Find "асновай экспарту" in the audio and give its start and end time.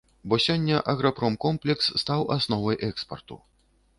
2.37-3.37